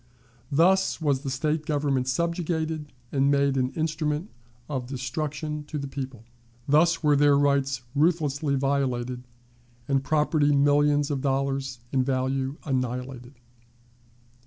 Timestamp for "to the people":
5.65-6.23